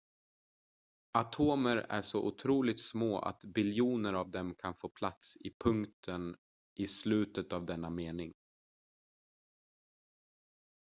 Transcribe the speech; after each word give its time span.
atomer 1.11 1.77
är 1.77 2.01
så 2.01 2.27
otroligt 2.27 2.79
små 2.79 3.19
att 3.19 3.43
biljoner 3.45 4.13
av 4.13 4.31
dem 4.31 4.55
kan 4.55 4.75
få 4.75 4.89
plats 4.89 5.37
i 5.39 5.55
punkten 5.63 6.35
i 6.79 6.87
slutet 6.87 7.53
av 7.53 7.65
denna 7.65 7.89
mening 7.89 8.33